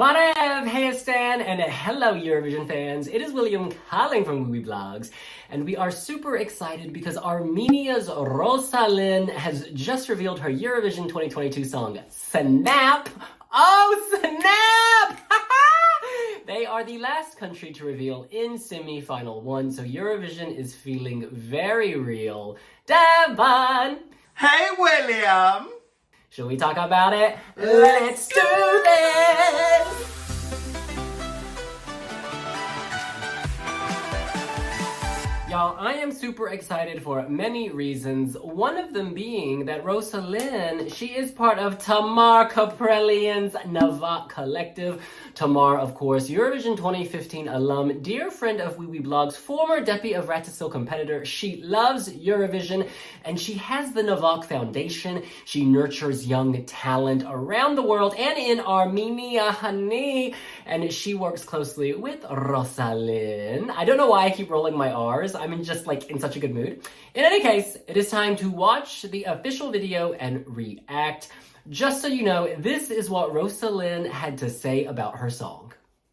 [0.00, 3.06] Barev, hey Stan, and hello Eurovision fans.
[3.06, 5.10] It is William calling from Wiwibloggs,
[5.50, 11.64] and we are super excited because Armenia's Rosa Linn has just revealed her Eurovision 2022
[11.64, 13.10] song, Snap.
[13.52, 15.20] Oh, Snap!
[16.46, 21.96] they are the last country to reveal in semi-final one, so Eurovision is feeling very
[21.96, 22.56] real.
[22.86, 23.98] Devon!
[24.32, 25.79] Hey, William!
[26.30, 27.36] Should we talk about it?
[27.56, 28.40] Let's do
[28.84, 30.19] this!
[35.50, 38.36] Y'all, I am super excited for many reasons.
[38.40, 45.02] One of them being that Rosa Linn, she is part of Tamar Kaprelian's Nvak Collective.
[45.34, 51.24] Tamar, of course, Eurovision 2015 alum, dear friend of Wiwibloggs, former Depi Evratesil competitor.
[51.24, 52.88] She loves Eurovision
[53.24, 55.24] and she has the Nvak Foundation.
[55.46, 60.32] She nurtures young talent around the world and in Armenia, honey.
[60.70, 63.70] And she works closely with Rosa Linn.
[63.70, 65.34] I don't know why I keep rolling my R's.
[65.34, 66.86] I'm in just like in such a good mood.
[67.12, 71.32] In any case, it is time to watch the official video and react.
[71.68, 75.72] Just so you know, this is what Rosa Linn had to say about her song.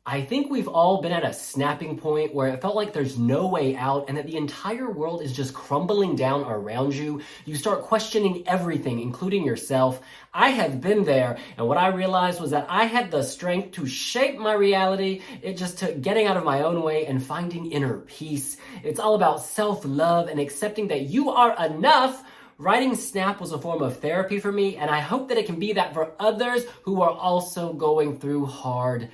[0.10, 3.46] I think we've all been at a snapping point where it felt like there's no
[3.48, 7.22] way out and that the entire world is just crumbling down around you.
[7.44, 10.00] You start questioning everything, including yourself.
[10.34, 13.86] I have been there, and what I realized was that I had the strength to
[13.86, 15.24] shape my reality.
[15.42, 18.56] It just took getting out of my own way and finding inner peace.
[18.86, 22.24] It's all about self love and accepting that you are enough.
[22.60, 25.60] Writing Snap was a form of therapy for me, and I hope that it can
[25.60, 29.10] be that for others who are also going through hard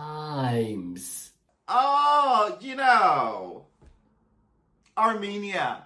[0.00, 1.32] times.
[1.68, 3.66] Oh, you know,
[4.96, 5.84] Armenia,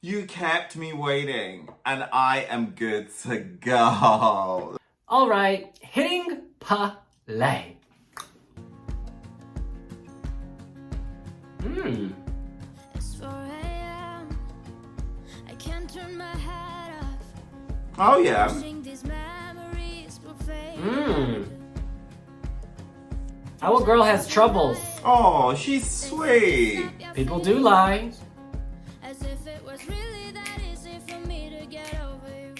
[0.00, 4.76] you kept me waiting, and I am good to go.
[5.08, 7.76] All right, hitting play.
[11.62, 12.10] Hmm.
[12.94, 14.38] It's 4 a.m.
[23.70, 23.80] these memories will fade.
[23.80, 24.78] Our girl has troubles.
[25.04, 26.88] Oh, she's sweet.
[27.14, 28.10] People do lie.
[29.02, 32.54] As if it was really that easy for me to get over you.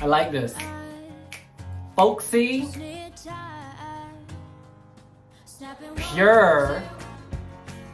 [0.00, 0.54] I like this.
[0.56, 0.62] I
[1.96, 4.14] Folksy, just need time.
[5.44, 6.80] Snapping pure,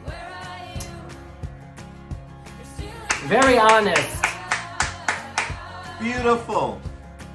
[0.03, 0.85] Where are you?
[2.57, 4.23] You're still very honest,
[5.99, 6.79] Beautiful.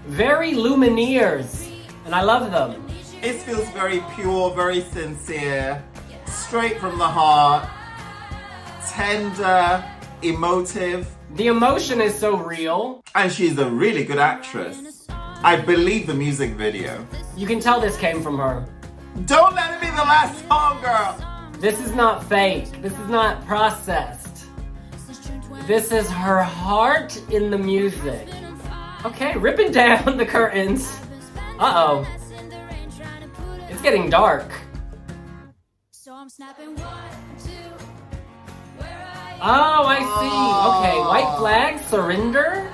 [0.06, 1.66] very lumineers,
[2.04, 2.89] and I love them.
[3.22, 5.82] It feels very pure, very sincere,
[6.26, 7.68] straight from the heart,
[8.88, 9.84] tender,
[10.22, 13.02] emotive, The emotion is so real.
[13.14, 15.06] and she's a really good actress.
[15.42, 17.06] I believe the music video.
[17.36, 18.66] You can tell this came from her.
[19.26, 21.16] Don't let it be the last song, girl.
[21.60, 22.80] This is not fake.
[22.82, 24.46] This is not processed.
[25.66, 28.26] This is her heart in the music.
[29.04, 30.90] Okay, ripping down the curtains.
[31.58, 32.06] Uh oh,
[33.80, 34.52] it's getting dark.
[35.90, 37.50] So I'm snapping one, two.
[38.76, 39.40] Where are you?
[39.40, 40.34] Oh, I see.
[40.68, 42.70] Okay, white flag, surrender.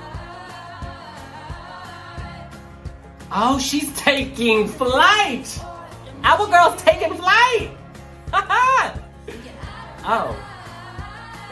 [3.31, 5.59] Oh, she's taking flight.
[6.23, 7.71] Our girl's taking flight.
[10.03, 10.35] oh.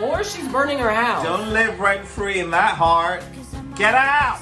[0.01, 1.23] Or she's burning her house.
[1.23, 3.23] Don't live rent free in that heart.
[3.75, 4.41] Get out.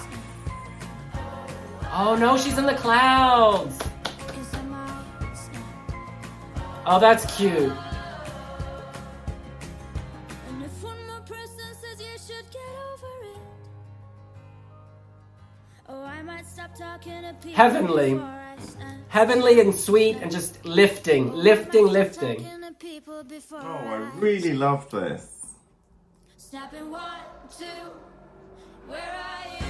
[1.91, 3.78] Oh no, she's in the clouds.
[6.85, 7.73] Talking that's cute.
[15.88, 16.03] Oh,
[17.53, 18.13] Heavenly.
[18.13, 18.97] before I snap.
[19.09, 22.44] Heavenly and sweet and just lifting, oh, lifting, lifting.
[22.44, 25.29] Talking to people before Oh, I I really love this.
[26.38, 27.21] Snapping one,
[27.57, 27.65] two.
[28.88, 29.65] Where are you?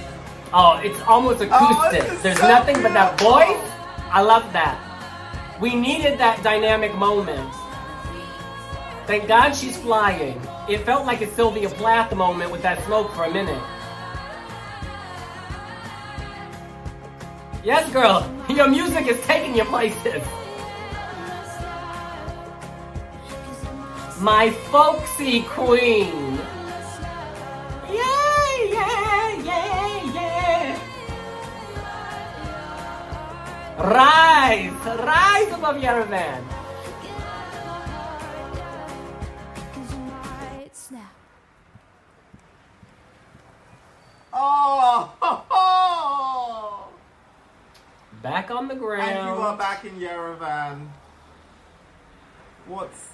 [0.52, 2.02] Oh, it's almost acoustic.
[2.02, 3.72] this is There's so nothing but that voice.
[4.10, 4.78] I love that.
[5.60, 7.52] We needed that dynamic moment.
[9.06, 10.40] Thank God she's flying.
[10.68, 13.62] It felt like a Sylvia Plath moment with that smoke for a minute.
[17.62, 20.22] Yes, girl, your music is taking you places.
[24.20, 26.38] My folksy queen.
[27.90, 28.23] Yeah,
[33.78, 36.44] Rise, rise above Yerevan.
[39.72, 40.70] Cause you might.
[44.32, 45.12] Oh,
[48.22, 49.10] back on the ground.
[49.10, 50.86] And you are back in Yerevan.
[52.66, 53.08] What's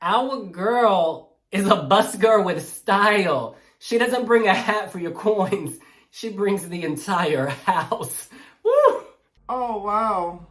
[0.00, 3.56] Our girl is a busker with style.
[3.80, 5.78] She doesn't bring a hat for your coins.
[6.10, 8.28] She brings the entire house.
[8.64, 9.04] Woo!
[9.48, 10.46] Oh wow.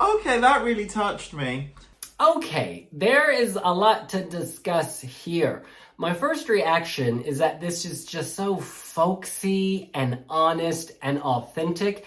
[0.00, 1.72] Okay, that really touched me.
[2.20, 5.64] Okay, there is a lot to discuss here.
[5.98, 12.06] My first reaction is that this is just so folksy and honest and authentic.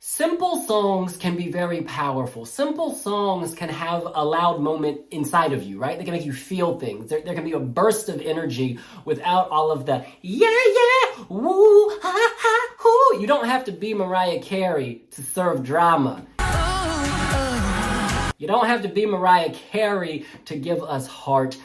[0.00, 2.46] Simple songs can be very powerful.
[2.46, 5.98] Simple songs can have a loud moment inside of you, right?
[5.98, 7.10] They can make you feel things.
[7.10, 11.88] There, there can be a burst of energy without all of the yeah, yeah, woo,
[12.00, 13.20] ha, ha, hoo.
[13.20, 16.24] You don't have to be Mariah Carey to serve drama.
[18.38, 21.58] You don't have to be Mariah Carey to give us heart.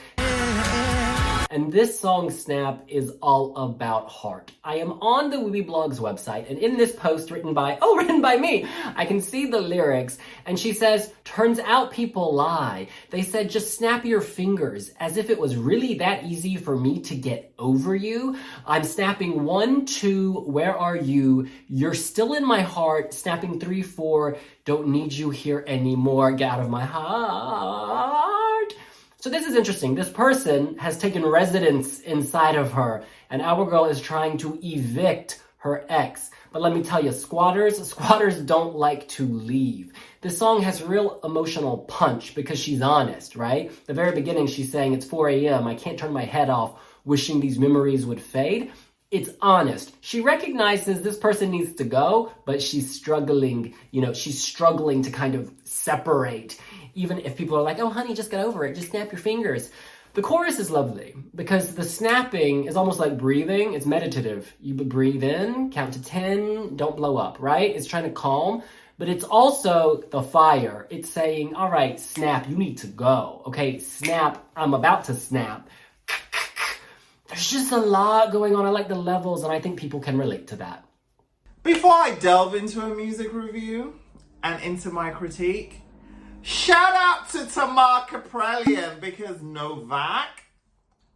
[1.54, 4.52] And this song, Snap, is all about heart.
[4.64, 8.38] I am on the Wiwibloggs website, and in this post written by, oh, written by
[8.38, 8.66] me,
[8.96, 10.18] I can see the lyrics,
[10.48, 12.88] and she says, Turns out people lie.
[13.12, 17.02] They said, just snap your fingers, as if it was really that easy for me
[17.02, 18.36] to get over you.
[18.66, 21.50] I'm snapping one, two, where are you?
[21.68, 23.14] You're still in my heart.
[23.14, 26.32] Snapping three, four, don't need you here anymore.
[26.32, 28.23] Get out of my heart.
[29.24, 29.96] So this is interesting.
[29.96, 35.42] This person has taken residence inside of her, and our girl is trying to evict
[35.60, 36.30] her ex.
[36.52, 39.94] But let me tell you, squatters, squatters don't like to leave.
[40.20, 43.72] This song has real emotional punch because she's honest, right?
[43.86, 47.40] The very beginning, she's saying, It's 4 a.m., I can't turn my head off, wishing
[47.40, 48.74] these memories would fade.
[49.14, 49.96] It's honest.
[50.02, 55.12] She recognizes this person needs to go, but she's struggling, you know, she's struggling to
[55.12, 56.60] kind of separate
[56.96, 59.70] even if people are like, oh, honey, just get over it, just snap your fingers.
[60.14, 63.74] The chorus is lovely because the snapping is almost like breathing.
[63.74, 64.54] It's meditative.
[64.62, 67.76] You breathe in, count to 10, don't blow up, right?
[67.76, 68.62] It's trying to calm,
[69.00, 70.86] but it's also the fire.
[70.92, 73.42] It's saying, all right, snap, you need to go.
[73.48, 75.68] Okay, snap, I'm about to snap.
[77.34, 78.66] There's just a lot going on.
[78.66, 80.86] I like the levels, and I think people can relate to that.
[81.64, 84.00] Before I delve into a music review
[84.44, 85.84] and into my critique,
[86.46, 90.26] Shout out to Tamar Kaprelian because Nvak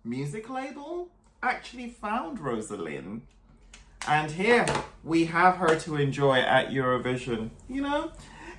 [0.06, 1.10] music label
[1.44, 3.24] actually found Rosa Linn.
[4.08, 4.66] And here
[5.04, 7.50] we have her to enjoy at Eurovision.
[7.68, 8.12] You know,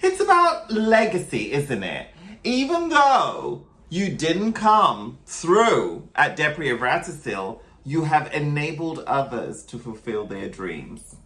[0.02, 2.08] it's about legacy, isn't it?
[2.44, 10.26] Even though you didn't come through at Depi Evratesil, you have enabled others to fulfill
[10.26, 11.16] their dreams.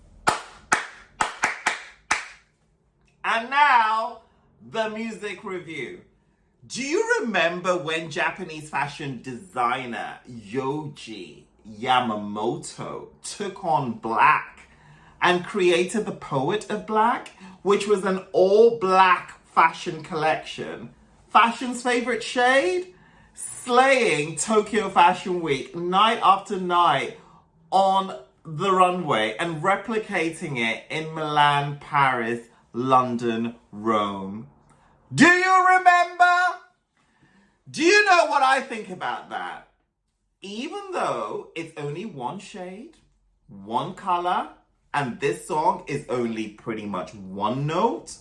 [3.25, 4.23] And now
[4.70, 6.03] the music review.
[6.67, 14.69] Do you remember when Japanese fashion designer Yohji Yamamoto took on black
[15.20, 17.31] and created the Poet of Black,
[17.62, 20.91] which was an all black fashion collection?
[21.32, 22.94] Fashion's favorite shade?
[23.32, 27.19] Slaying Tokyo Fashion Week night after night
[27.70, 34.49] on the runway and replicating it in Milan, Paris, London, Rome.
[35.14, 36.37] Do you remember?
[37.70, 39.69] Do you know what I think about that?
[40.43, 42.96] Even though it's only one shade,
[43.49, 44.50] one color,
[44.93, 48.19] and this song is only pretty much one note,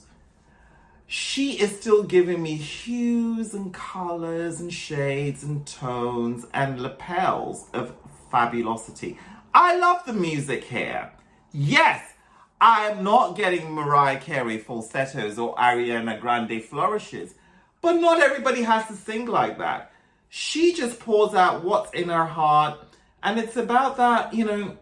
[1.13, 7.93] she is still giving me hues and colors and shades and tones and lapels of
[8.31, 9.19] fabulosity.
[9.53, 11.11] I love the music here.
[11.51, 12.13] Yes,
[12.61, 17.33] I am not getting Mariah Carey falsettos or Ariana Grande flourishes,
[17.81, 19.91] but not everybody has to sing like that.
[20.29, 22.79] She just pours out what's in her heart,
[23.21, 24.77] and it's about that, you know,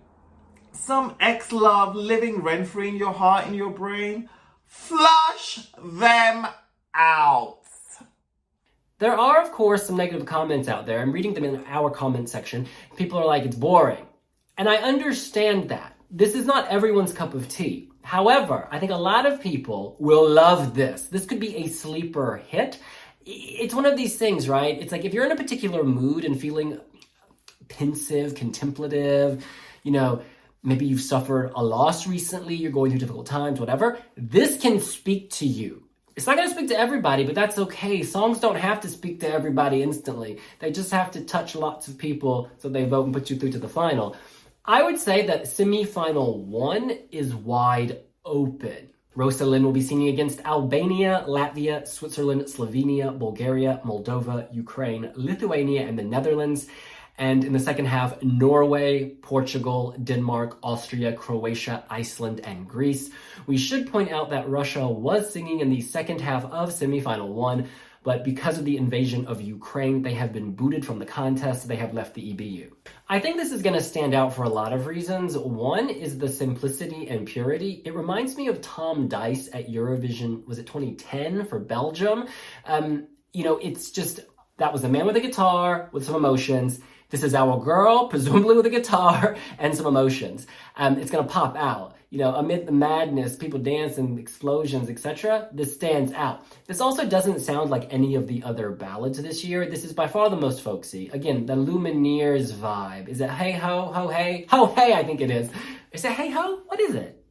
[0.73, 4.29] some ex love living rent free in your heart, in your brain.
[4.69, 6.45] Flush them
[6.93, 7.57] out.
[8.99, 10.99] There are, of course, some negative comments out there.
[10.99, 12.67] I'm reading them in our comment section.
[12.95, 14.05] People are like, it's boring.
[14.59, 17.89] And I understand that this is not everyone's cup of tea.
[18.03, 21.07] However, I think a lot of people will love this.
[21.07, 22.77] This could be a sleeper hit.
[23.25, 24.79] It's one of these things, right?
[24.79, 26.79] It's like if you're in a particular mood and feeling
[27.69, 29.43] pensive, contemplative,
[29.83, 30.21] you know,
[30.63, 35.29] maybe you've suffered a loss recently, you're going through difficult times, whatever, this can speak
[35.31, 35.83] to you.
[36.15, 38.03] It's not going to speak to everybody, but that's okay.
[38.03, 40.39] Songs don't have to speak to everybody instantly.
[40.59, 43.53] They just have to touch lots of people so they vote and put you through
[43.53, 44.17] to the final.
[44.65, 48.89] I would say that semifinal one is wide open.
[49.15, 55.97] Rosa Linn will be singing against Albania, Latvia, Switzerland, Slovenia, Bulgaria, Moldova, Ukraine, Lithuania, and
[55.97, 56.67] the Netherlands.
[57.19, 63.09] And in the second half, Norway, Portugal, Denmark, Austria, Croatia, Iceland, and Greece.
[63.45, 67.67] We should point out that Russia was singing in the second half of semifinal one,
[68.03, 71.67] but because of the invasion of Ukraine, they have been booted from the contest.
[71.67, 72.71] They have left the EBU.
[73.09, 75.37] I think this is going to stand out for a lot of reasons.
[75.37, 77.81] One is the simplicity and purity.
[77.83, 82.27] It reminds me of Tom Dice at Eurovision, was it 2010 for Belgium?
[82.65, 84.21] Um, you know, it's just
[84.57, 86.79] that was a man with a guitar with some emotions.
[87.09, 90.45] This is our girl, presumably with a guitar and some emotions.
[90.75, 91.95] Um, it's gonna pop out.
[92.11, 95.47] You know, amid the madness, people dancing, explosions, etc.
[95.51, 96.43] This stands out.
[96.65, 99.67] This also doesn't sound like any of the other ballads this year.
[99.67, 101.09] This is by far the most folksy.
[101.09, 103.07] Again, the Lumineers vibe.
[103.09, 104.93] Is it hey ho ho hey ho hey?
[104.93, 105.49] I think it is.
[105.91, 106.61] Is it hey ho?
[106.65, 107.23] What is it?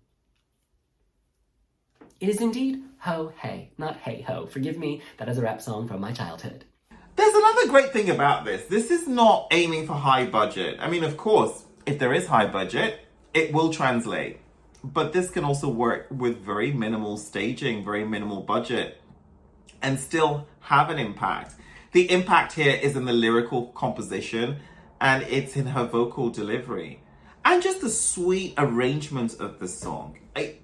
[2.21, 4.47] It is indeed ho hey, not hey ho.
[4.47, 6.65] Forgive me, that is a rap song from my childhood.
[7.19, 8.67] There's another great thing about this.
[8.67, 10.79] This is not aiming for high budget.
[10.81, 13.01] I mean, of course, if there is high budget,
[13.35, 14.39] it will translate.
[14.85, 19.03] But this can also work with very minimal staging, very minimal budget,
[19.83, 21.57] and still have an impact.
[21.91, 24.61] The impact here is in the lyrical composition
[25.01, 27.01] and it's in her vocal delivery.
[27.45, 30.21] And just the sweet arrangement of the song.
[30.37, 30.59] I,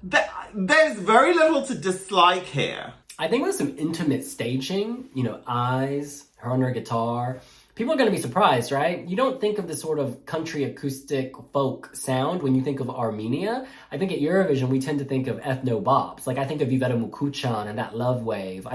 [0.00, 2.92] there, there's very little to dislike here.
[3.18, 7.40] I think with some intimate staging, you know, eyes, her on her guitar,
[7.74, 9.06] people are going to be surprised, right?
[9.06, 12.88] You don't think of the sort of country acoustic folk sound when you think of
[12.88, 13.66] Armenia.
[13.90, 16.26] I think at Eurovision, we tend to think of ethno bops.
[16.26, 18.66] Like, I think of Iveta Mukuchyan and that love wave.
[18.66, 18.72] I,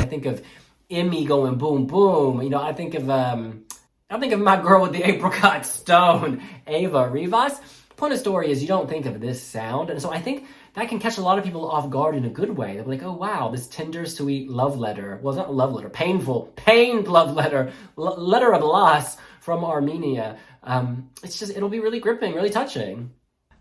[0.00, 0.42] I think of
[0.90, 2.40] Emmy going boom, boom.
[2.40, 3.64] You know, I think of, um,
[4.08, 7.60] I think of my girl with the apricot stone, Eva Rivas
[7.98, 9.90] point of story is you don't think of this sound.
[9.90, 12.30] And so I think that can catch a lot of people off guard in a
[12.30, 12.76] good way.
[12.76, 15.18] They're like, oh wow, this tender, sweet love letter.
[15.20, 19.64] Well, it's not a love letter, painful, pained love letter, L- letter of loss from
[19.64, 20.38] Armenia.
[20.62, 23.10] Um, it's just, it'll be really gripping, really touching.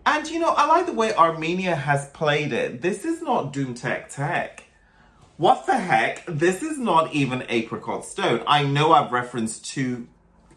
[0.06, 2.82] And you know, I like the way Armenia has played it.
[2.82, 4.64] This is not Dum Tek Tek.
[5.38, 6.26] What the heck?
[6.28, 8.44] This is not even Apricot Stone.
[8.48, 10.08] I know I've referenced two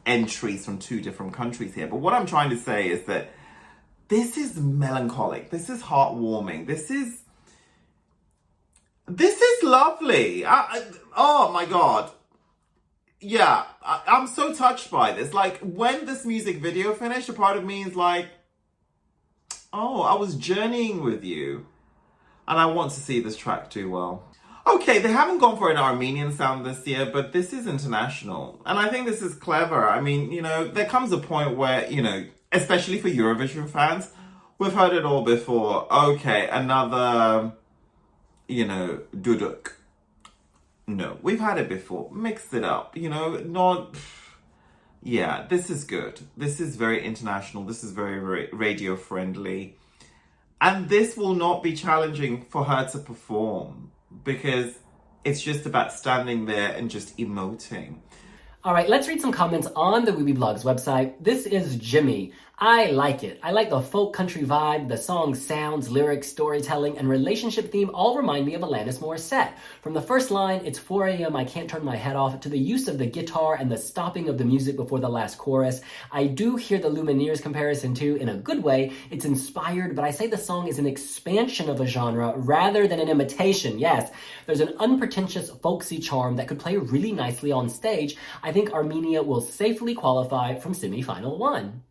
[0.07, 3.31] entries from two different countries here, but what I'm trying to say is that
[4.11, 5.51] this is melancholic.
[5.51, 6.67] This is heartwarming.
[6.67, 7.23] This is
[9.07, 10.45] this is lovely.
[10.45, 10.83] I, I,
[11.17, 12.11] oh my god.
[13.21, 15.33] Yeah, I, I'm so touched by this.
[15.33, 18.27] Like when this music video finished, a part of me is like,
[19.73, 21.67] oh, I was journeying with you,
[22.49, 24.25] and I want to see this track do well.
[24.67, 28.61] Okay, they haven't gone for an Armenian sound this year, but this is international.
[28.67, 29.89] And I think this is clever.
[29.89, 34.11] I mean, you know, there comes a point where, you know, especially for Eurovision fans,
[34.59, 35.93] we've heard it all before.
[35.93, 37.53] Okay, another,
[38.49, 39.73] you know, duduk.
[40.87, 42.11] No, we've had it before.
[42.13, 43.95] Mix it up, you know, not.
[45.03, 46.21] Yeah, this is good.
[46.37, 47.65] This is very international.
[47.65, 49.77] This is very, very radio friendly.
[50.61, 53.93] And this will not be challenging for her to perform
[54.25, 54.75] because
[55.25, 58.01] it's just about standing there and just emoting.
[58.63, 61.15] All right, let's read some comments on the Wiwibloggs website.
[61.19, 62.35] This is Jimmy.
[62.63, 63.41] I like it.
[63.43, 68.19] I like the folk country vibe, the song sounds, lyrics, storytelling, and relationship theme all
[68.19, 69.53] remind me of Alanis Morissette.
[69.81, 72.59] From the first line, it's 4 a.m., I can't turn my head off, to the
[72.59, 75.81] use of the guitar and the stopping of the music before the last chorus.
[76.13, 78.93] I do hear the Lumineers comparison too, in a good way.
[79.11, 83.01] It's inspired, but I say the song is an expansion of a genre rather than
[83.01, 83.79] an imitation.
[83.79, 84.13] Yes,
[84.45, 88.19] there's an unpretentious folksy charm that could play really nicely on stage.
[88.53, 91.83] Think Armenia will safely qualify from semifinal one.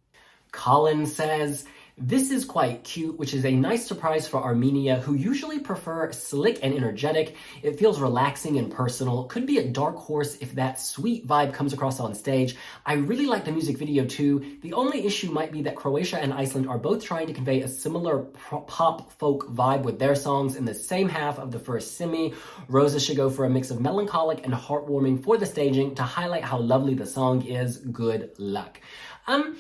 [0.51, 1.66] Colin says,
[2.00, 6.60] this is quite cute, which is a nice surprise for Armenia, who usually prefer slick
[6.63, 7.36] and energetic.
[7.62, 9.25] It feels relaxing and personal.
[9.25, 12.56] Could be a dark horse if that sweet vibe comes across on stage.
[12.86, 14.58] I really like the music video too.
[14.62, 17.68] The only issue might be that Croatia and Iceland are both trying to convey a
[17.68, 22.34] similar pop folk vibe with their songs in the same half of the first semi.
[22.70, 26.44] Rosa should go for a mix of melancholic and heartwarming for the staging to highlight
[26.44, 27.77] how lovely the song is.
[27.77, 28.79] Good luck.
[29.27, 29.58] Um,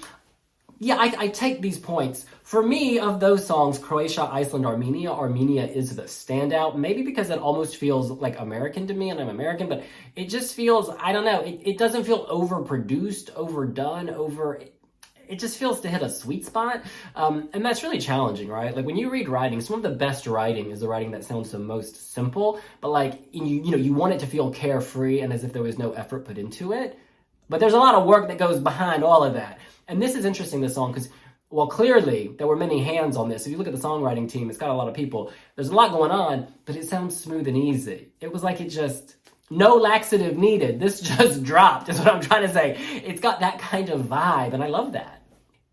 [0.79, 2.25] yeah, I, I, take these points.
[2.43, 6.77] For me, of those songs, Croatia, Iceland, Armenia, Armenia is the standout.
[6.77, 9.83] Maybe because it almost feels like American to me, and I'm American, but
[10.15, 14.61] it just feels, I don't know, it, it doesn't feel overproduced, overdone, over.
[15.27, 16.83] It just feels to hit a sweet spot.
[17.13, 18.73] Um, and that's really challenging, right?
[18.73, 21.51] Like when you read writing, some of the best writing is the writing that sounds
[21.51, 25.33] the most simple, but like, you, you know, you want it to feel carefree and
[25.33, 26.97] as if there was no effort put into it.
[27.49, 29.59] But there's a lot of work that goes behind all of that.
[29.89, 31.09] And this is interesting, this song, because
[31.49, 33.45] well, clearly there were many hands on this.
[33.45, 35.33] If you look at the songwriting team, it's got a lot of people.
[35.55, 38.09] There's a lot going on, but it sounds smooth and easy.
[38.21, 39.15] It was like it just
[39.49, 40.79] No laxative needed.
[40.79, 42.77] This just dropped, is what I'm trying to say.
[43.03, 45.18] It's got that kind of vibe, and I love that.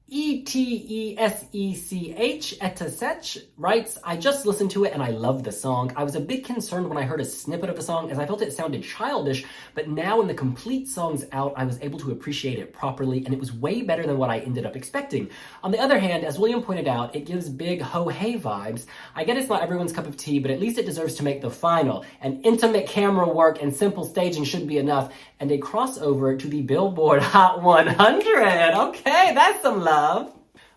[0.08, 5.02] E T E S E C H Etesech writes, I just listened to it and
[5.02, 5.92] I love the song.
[5.96, 8.24] I was a bit concerned when I heard a snippet of the song as I
[8.24, 9.44] felt it sounded childish,
[9.74, 13.34] but now when the complete song's out, I was able to appreciate it properly and
[13.34, 15.28] it was way better than what I ended up expecting.
[15.64, 18.86] On the other hand, as William pointed out, it gives big ho hey vibes.
[19.16, 21.40] I get it's not everyone's cup of tea, but at least it deserves to make
[21.40, 22.04] the final.
[22.20, 26.62] And intimate camera work and simple staging should be enough, and a crossover to the
[26.62, 28.74] Billboard Hot 100.
[28.88, 29.95] Okay, that's some love.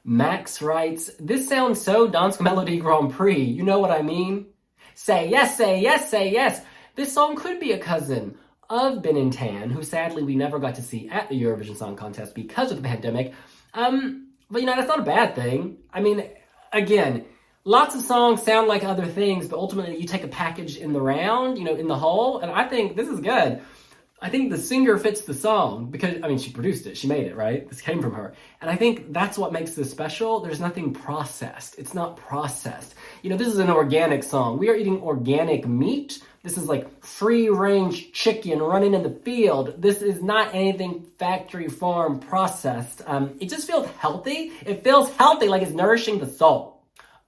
[0.04, 3.44] Max writes, This sounds so Dansk Melodi Grand Prix.
[3.44, 4.48] You know what I mean?
[4.96, 6.62] Say yes, say yes, say yes.
[6.96, 8.38] This song could be a cousin
[8.70, 11.96] of Ben and Tan, who sadly we never got to see at the Eurovision Song
[11.96, 13.34] Contest because of the pandemic.
[13.74, 15.78] Um, but you know, that's not a bad thing.
[15.94, 16.24] I mean,
[16.74, 17.26] again,
[17.64, 21.02] lots of songs sound like other things, but ultimately you take a package in the
[21.02, 23.62] round, you know, in the whole, and I think this is good.
[24.22, 27.26] I think the singer fits the song because I mean she produced it, she made
[27.26, 27.68] it, right?
[27.70, 28.34] This came from her.
[28.62, 30.42] And I think that's what makes this special.
[30.42, 31.80] There's nothing processed.
[31.80, 32.96] It's not processed.
[33.22, 34.58] You know, this is an organic song.
[34.58, 36.22] We are eating organic meat.
[36.44, 39.82] This is like free range chicken running in the field.
[39.82, 43.02] This is not anything factory farm processed.
[43.06, 44.52] Um, it just feels healthy.
[44.66, 46.80] It feels healthy, like it's nourishing the soul.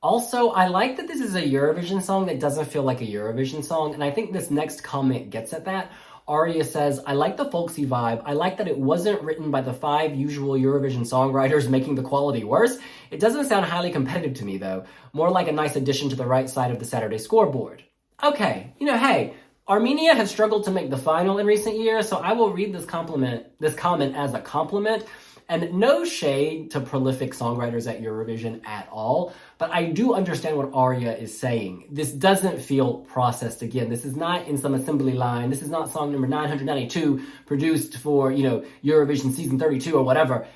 [0.03, 3.63] Also, I like that this is a Eurovision song that doesn't feel like a Eurovision
[3.63, 5.91] song, and I think this next comment gets at that.
[6.31, 8.21] Aria says, I like the folksy vibe.
[8.23, 12.45] I like that it wasn't written by the five usual Eurovision songwriters making the quality
[12.45, 12.77] worse.
[13.11, 14.85] It doesn't sound highly competitive to me, though.
[15.11, 17.83] More like a nice addition to the right side of the Saturday scoreboard.
[18.23, 19.33] Okay, you know, hey,
[19.67, 22.85] Armenia has struggled to make the final in recent years, so I will read this
[22.85, 25.03] compliment, this comment as a compliment.
[25.51, 30.69] And no shade to prolific songwriters at Eurovision at all, but I do understand what
[30.73, 31.89] Aria is saying.
[31.91, 33.89] This doesn't feel processed again.
[33.89, 35.49] This is not in some assembly line.
[35.49, 40.47] This is not song number 992 produced for, you know, Eurovision season 32 or whatever.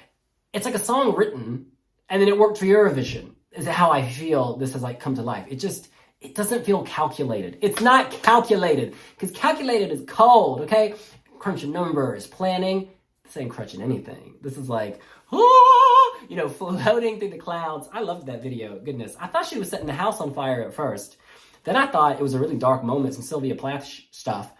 [0.54, 1.66] It's like a song written
[2.08, 3.34] and then it worked for Eurovision.
[3.52, 5.46] Is how I feel this has like come to life.
[5.50, 5.90] It just,
[6.22, 7.58] it doesn't feel calculated.
[7.62, 10.94] It's not calculated because calculated is cold, okay?
[11.38, 12.92] Crunching numbers, planning
[13.38, 14.36] ain't crutching anything.
[14.42, 17.88] This is like, oh, you know, floating through the clouds.
[17.92, 18.80] I loved that video.
[18.80, 19.16] Goodness.
[19.20, 21.18] I thought she was setting the house on fire at first.
[21.64, 24.52] Then I thought it was a really dark moment, some Sylvia Plath sh- stuff.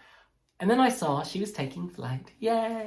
[0.58, 2.32] And then I saw she was taking flight.
[2.40, 2.86] Yay.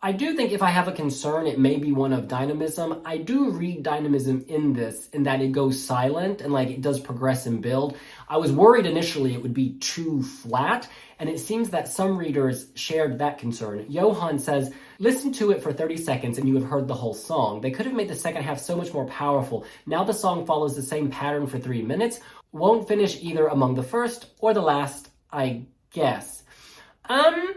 [0.00, 3.02] I do think if I have a concern, it may be one of dynamism.
[3.04, 7.00] I do read dynamism in this, in that it goes silent and like it does
[7.00, 7.96] progress and build.
[8.28, 12.68] I was worried initially it would be too flat, and it seems that some readers
[12.76, 13.86] shared that concern.
[13.88, 17.60] Johan says, Listen to it for 30 seconds and you have heard the whole song.
[17.60, 19.64] They could have made the second half so much more powerful.
[19.86, 22.18] Now the song follows the same pattern for three minutes.
[22.50, 26.42] Won't finish either among the first or the last, I guess.
[27.04, 27.54] Um,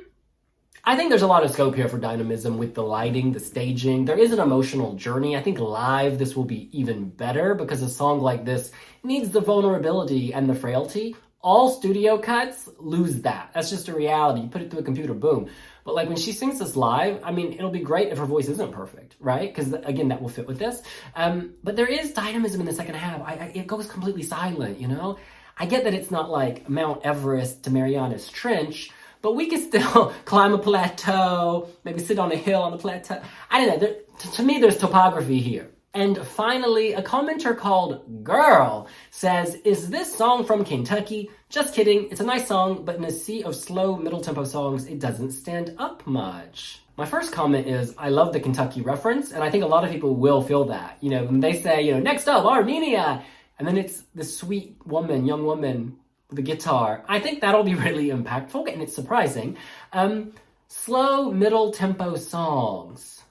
[0.83, 4.05] I think there's a lot of scope here for dynamism with the lighting, the staging.
[4.05, 5.35] There is an emotional journey.
[5.35, 8.71] I think live this will be even better because a song like this
[9.03, 11.15] needs the vulnerability and the frailty.
[11.41, 13.49] All studio cuts lose that.
[13.53, 14.41] That's just a reality.
[14.41, 15.49] You put it through a computer, boom.
[15.83, 18.47] But like when she sings this live, I mean, it'll be great if her voice
[18.47, 19.53] isn't perfect, right?
[19.53, 20.81] Because again, that will fit with this.
[21.15, 23.21] Um, but there is dynamism in the second half.
[23.21, 25.17] I, I, it goes completely silent, you know.
[25.57, 28.91] I get that it's not like Mount Everest to Marianas Trench,
[29.21, 33.21] but we can still climb a plateau, maybe sit on a hill on the plateau.
[33.49, 33.77] I don't know.
[33.77, 33.95] There,
[34.33, 35.69] to me, there's topography here.
[35.93, 41.29] And finally, a commenter called Girl says, Is this song from Kentucky?
[41.49, 42.07] Just kidding.
[42.09, 45.31] It's a nice song, but in a sea of slow middle tempo songs, it doesn't
[45.31, 46.81] stand up much.
[46.95, 49.91] My first comment is, I love the Kentucky reference, and I think a lot of
[49.91, 50.97] people will feel that.
[51.01, 53.23] You know, when they say, you know, next up, Armenia,
[53.59, 55.97] and then it's the sweet woman, young woman
[56.31, 57.03] the guitar.
[57.07, 59.57] I think that'll be really impactful and it's surprising.
[59.93, 60.33] Um,
[60.67, 63.23] slow middle tempo songs.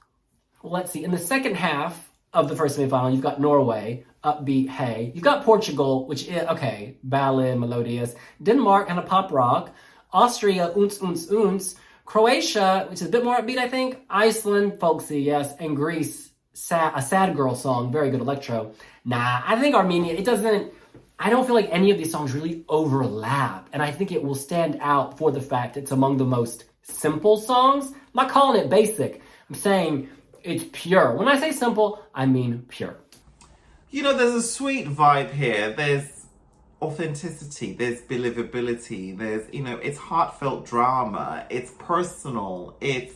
[0.61, 1.03] Well, let's see.
[1.03, 5.11] In the second half of the first semifinal, you've got Norway, upbeat, hey.
[5.13, 8.15] You've got Portugal, which is, okay, ballad, melodious.
[8.41, 9.75] Denmark, kind of pop rock.
[10.13, 11.75] Austria, unz, unz, unz.
[12.05, 13.99] Croatia, which is a bit more upbeat, I think.
[14.09, 15.53] Iceland, folksy, yes.
[15.59, 18.73] And Greece, sad, a sad girl song, very good electro.
[19.05, 20.73] Nah, I think Armenia, it doesn't
[21.23, 23.69] I don't feel like any of these songs really overlap.
[23.73, 27.37] And I think it will stand out for the fact it's among the most simple
[27.37, 27.91] songs.
[27.91, 29.21] I'm not calling it basic.
[29.47, 30.09] I'm saying
[30.43, 31.15] it's pure.
[31.15, 32.97] When I say simple, I mean pure.
[33.89, 35.71] You know, there's a sweet vibe here.
[35.71, 36.25] There's
[36.81, 43.13] authenticity, there's believability, there's, you know, it's heartfelt drama, it's personal, it's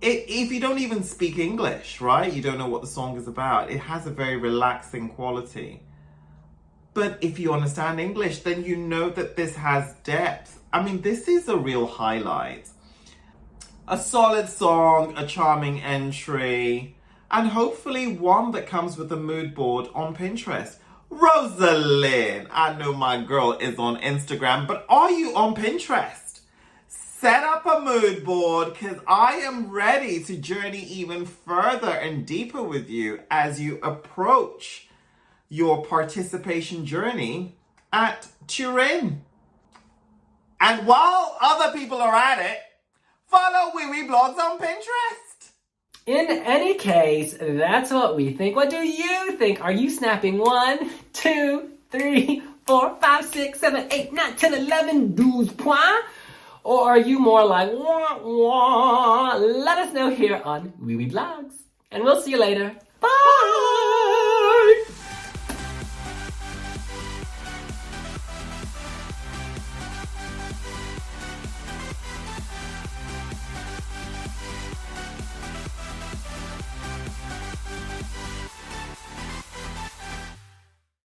[0.00, 2.32] it, if you don't even speak English, right?
[2.32, 3.70] You don't know what the song is about.
[3.70, 5.82] It has a very relaxing quality.
[6.94, 11.28] But if you understand English, then you know that this has depth I mean, this
[11.28, 12.68] is a real highlight.
[13.90, 16.94] A solid song, a charming entry,
[17.30, 20.76] and hopefully one that comes with a mood board on Pinterest.
[21.08, 26.40] Rosa Linn, I know my girl is on Instagram, but are you on Pinterest?
[26.86, 32.62] Set up a mood board because I am ready to journey even further and deeper
[32.62, 34.88] with you as you approach
[35.48, 37.56] your participation journey
[37.90, 39.22] at Turin.
[40.60, 42.58] And while other people are at it,
[43.28, 45.50] follow Wiwibloggs on Pinterest.
[46.06, 48.56] In any case, that's what we think.
[48.56, 49.60] What do you think?
[49.60, 55.52] Are you snapping one, two, three, four, five, six, seven, eight, nine, ten, eleven, douze
[55.52, 56.08] points?
[56.64, 59.36] Or are you more like wah wah?
[59.36, 61.54] Let us know here on Wiwibloggs.
[61.90, 62.74] And we'll see you later.